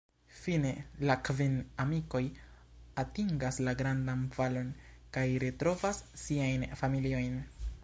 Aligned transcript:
Fine 0.35 0.69
la 1.09 1.15
kvin 1.27 1.57
amikoj 1.83 2.21
atingas 3.03 3.61
la 3.69 3.75
"Grandan 3.83 4.25
Valon" 4.39 4.73
kaj 5.19 5.27
retrovas 5.47 6.03
siajn 6.25 6.69
familiojn. 6.83 7.41